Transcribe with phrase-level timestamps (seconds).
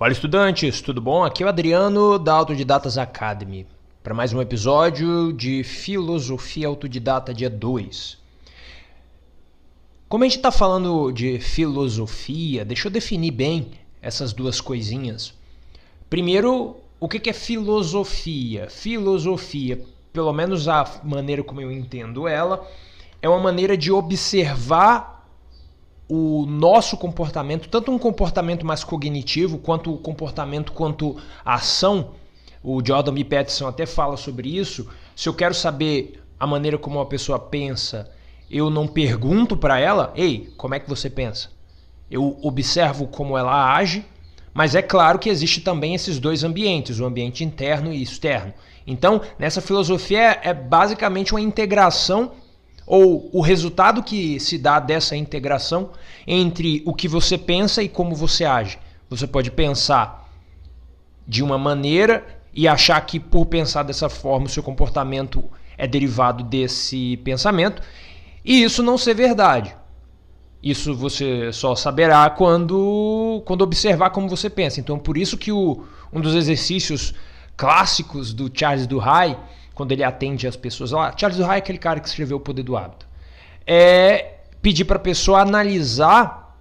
[0.00, 1.22] Fala estudantes, tudo bom?
[1.24, 3.66] Aqui é o Adriano da Autodidatas Academy
[4.02, 8.16] para mais um episódio de Filosofia Autodidata dia 2.
[10.08, 15.34] Como a gente está falando de filosofia, deixa eu definir bem essas duas coisinhas.
[16.08, 18.70] Primeiro, o que é filosofia?
[18.70, 22.66] Filosofia, pelo menos a maneira como eu entendo ela,
[23.20, 25.19] é uma maneira de observar
[26.12, 32.10] o nosso comportamento, tanto um comportamento mais cognitivo, quanto o comportamento quanto ação,
[32.64, 33.22] o Jordan B.
[33.22, 34.88] Peterson até fala sobre isso.
[35.14, 38.10] Se eu quero saber a maneira como uma pessoa pensa,
[38.50, 41.50] eu não pergunto para ela, ei, como é que você pensa?
[42.10, 44.04] Eu observo como ela age,
[44.52, 48.52] mas é claro que existe também esses dois ambientes, o ambiente interno e externo.
[48.84, 52.32] Então, nessa filosofia é basicamente uma integração
[52.90, 55.90] ou o resultado que se dá dessa integração
[56.26, 58.80] entre o que você pensa e como você age.
[59.08, 60.28] Você pode pensar
[61.24, 65.44] de uma maneira e achar que por pensar dessa forma o seu comportamento
[65.78, 67.80] é derivado desse pensamento,
[68.44, 69.72] e isso não ser verdade.
[70.60, 74.80] Isso você só saberá quando, quando observar como você pensa.
[74.80, 77.14] Então, por isso que o, um dos exercícios
[77.56, 79.36] clássicos do Charles Duhigg
[79.80, 81.10] quando ele atende as pessoas lá.
[81.16, 83.06] Charles Duhigg é aquele cara que escreveu O Poder do Hábito.
[83.66, 86.54] É pedir para a pessoa analisar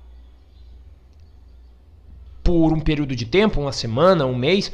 [2.42, 4.72] por um período de tempo, uma semana, um mês,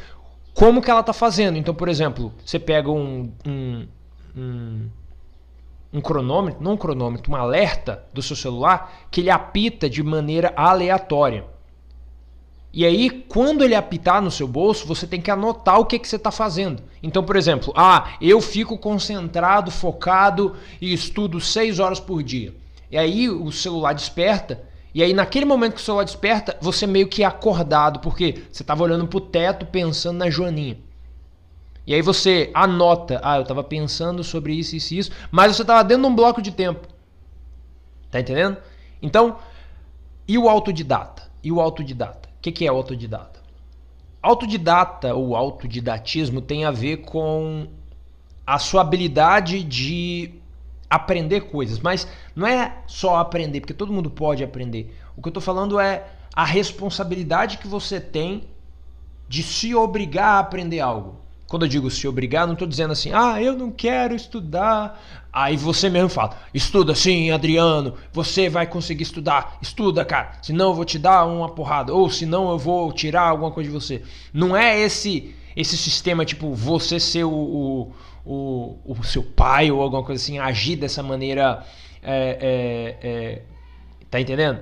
[0.54, 1.58] como que ela está fazendo.
[1.58, 3.88] Então, por exemplo, você pega um, um,
[4.38, 4.90] um,
[5.92, 10.54] um cronômetro, não um cronômetro, um alerta do seu celular que ele apita de maneira
[10.56, 11.46] aleatória.
[12.76, 16.06] E aí, quando ele apitar no seu bolso, você tem que anotar o que, que
[16.06, 16.84] você está fazendo.
[17.02, 22.54] Então, por exemplo, ah, eu fico concentrado, focado e estudo seis horas por dia.
[22.92, 24.62] E aí o celular desperta.
[24.94, 28.62] E aí, naquele momento que o celular desperta, você meio que é acordado, porque você
[28.62, 30.78] estava olhando para o teto pensando na Joaninha.
[31.88, 35.62] E aí você anota, ah, eu estava pensando sobre isso, isso e isso, mas você
[35.62, 36.86] estava dentro de um bloco de tempo.
[38.12, 38.58] Tá entendendo?
[39.02, 39.38] Então,
[40.28, 41.24] e o autodidata?
[41.42, 42.35] E o autodidata?
[42.46, 43.40] Que, que é autodidata?
[44.22, 47.68] Autodidata ou autodidatismo tem a ver com
[48.46, 50.34] a sua habilidade de
[50.90, 54.96] aprender coisas, mas não é só aprender, porque todo mundo pode aprender.
[55.16, 58.48] O que eu estou falando é a responsabilidade que você tem
[59.28, 61.18] de se obrigar a aprender algo.
[61.48, 65.00] Quando eu digo se obrigar, não estou dizendo assim, ah, eu não quero estudar.
[65.32, 69.58] Aí você mesmo fala, estuda sim, Adriano, você vai conseguir estudar.
[69.62, 71.94] Estuda, cara, senão eu vou te dar uma porrada.
[71.94, 74.02] Ou senão eu vou tirar alguma coisa de você.
[74.34, 77.92] Não é esse esse sistema, tipo, você ser o, o,
[78.26, 81.64] o, o seu pai ou alguma coisa assim, agir dessa maneira.
[82.04, 83.42] É, é, é,
[84.12, 84.62] tá entendendo?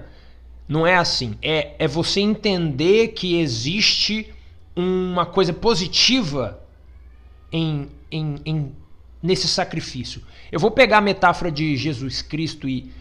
[0.67, 1.35] Não é assim.
[1.41, 4.33] É, é você entender que existe
[4.75, 6.62] uma coisa positiva
[7.53, 8.71] em, em, em,
[9.21, 10.23] nesse sacrifício.
[10.51, 12.91] Eu vou pegar a metáfora de Jesus Cristo e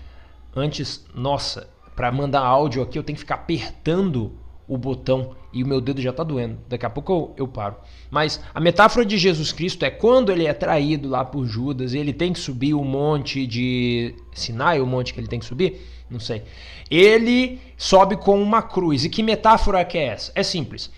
[0.54, 4.32] antes, nossa, para mandar áudio aqui eu tenho que ficar apertando
[4.68, 6.58] o botão e o meu dedo já está doendo.
[6.68, 7.76] Daqui a pouco eu, eu, paro.
[8.10, 12.12] Mas a metáfora de Jesus Cristo é quando ele é traído lá por Judas, ele
[12.12, 16.20] tem que subir o monte de Sinai, o monte que ele tem que subir, não
[16.20, 16.42] sei.
[16.90, 19.04] Ele sobe com uma cruz.
[19.04, 20.32] E que metáfora que é essa?
[20.34, 20.90] É simples.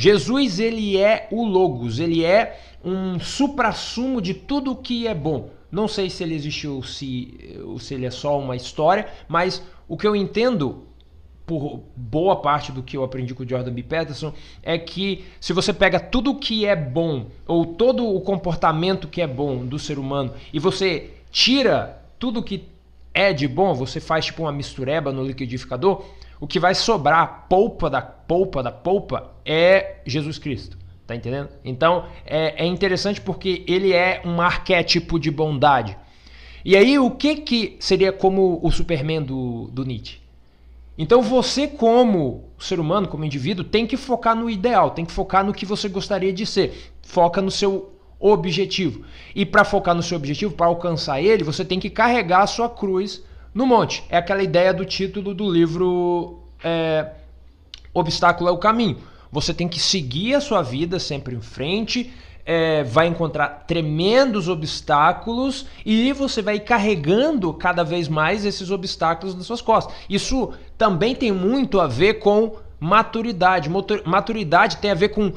[0.00, 5.50] Jesus ele é o logos, ele é um suprassumo de tudo que é bom.
[5.70, 10.06] Não sei se ele existiu, se, se ele é só uma história, mas o que
[10.06, 10.86] eu entendo
[11.44, 13.82] por boa parte do que eu aprendi com o Jordan B.
[13.82, 19.20] Peterson é que se você pega tudo que é bom ou todo o comportamento que
[19.20, 22.64] é bom do ser humano e você tira tudo que
[23.12, 26.06] é de bom, você faz tipo uma mistureba no liquidificador,
[26.40, 30.78] o que vai sobrar, polpa da polpa da polpa, é Jesus Cristo.
[31.06, 31.48] Tá entendendo?
[31.64, 35.96] Então é, é interessante porque ele é um arquétipo de bondade.
[36.64, 40.18] E aí, o que, que seria como o Superman do, do Nietzsche?
[40.96, 45.42] Então você, como ser humano, como indivíduo, tem que focar no ideal, tem que focar
[45.42, 46.92] no que você gostaria de ser.
[47.02, 49.04] Foca no seu objetivo.
[49.34, 52.68] E para focar no seu objetivo, para alcançar ele, você tem que carregar a sua
[52.68, 53.24] cruz
[53.54, 54.04] no monte.
[54.08, 57.12] É aquela ideia do título do livro é,
[57.92, 58.98] Obstáculo é o Caminho.
[59.32, 62.12] Você tem que seguir a sua vida sempre em frente,
[62.44, 69.46] é, vai encontrar tremendos obstáculos e você vai carregando cada vez mais esses obstáculos nas
[69.46, 69.94] suas costas.
[70.08, 73.70] Isso também tem muito a ver com maturidade.
[74.04, 75.32] Maturidade tem a ver com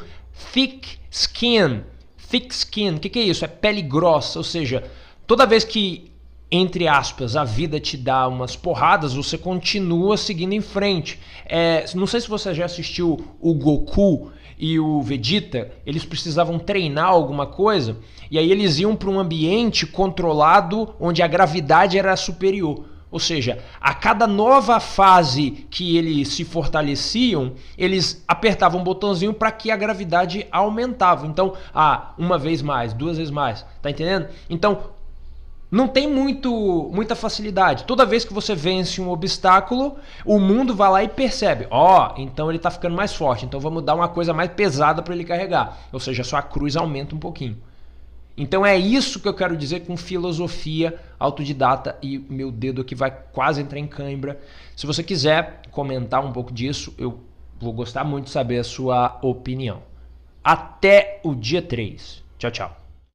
[0.51, 1.83] thick skin.
[2.29, 3.45] Thick skin, o que, que é isso?
[3.45, 4.83] É pele grossa, ou seja,
[5.27, 6.11] toda vez que
[6.55, 11.19] entre aspas, a vida te dá umas porradas, você continua seguindo em frente.
[11.47, 17.07] É, não sei se você já assistiu o Goku e o Vegeta, eles precisavam treinar
[17.07, 17.97] alguma coisa,
[18.29, 22.85] e aí eles iam para um ambiente controlado onde a gravidade era superior.
[23.09, 29.51] Ou seja, a cada nova fase que eles se fortaleciam, eles apertavam um botãozinho para
[29.51, 31.27] que a gravidade aumentava.
[31.27, 34.29] Então, ah, uma vez mais, duas vezes mais, tá entendendo?
[34.49, 34.92] Então,
[35.73, 37.85] não tem muito, muita facilidade.
[37.85, 42.21] Toda vez que você vence um obstáculo, o mundo vai lá e percebe: ó, oh,
[42.21, 45.23] então ele está ficando mais forte, então vamos dar uma coisa mais pesada para ele
[45.23, 45.79] carregar.
[45.91, 47.57] Ou seja, a sua cruz aumenta um pouquinho.
[48.37, 53.09] Então é isso que eu quero dizer com filosofia autodidata e meu dedo aqui vai
[53.31, 54.39] quase entrar em cãibra.
[54.75, 57.19] Se você quiser comentar um pouco disso, eu
[57.59, 59.81] vou gostar muito de saber a sua opinião.
[60.43, 62.23] Até o dia 3.
[62.37, 62.82] Tchau, tchau.